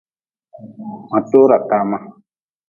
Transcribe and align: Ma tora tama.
Ma 1.09 1.19
tora 1.29 1.57
tama. 1.69 1.97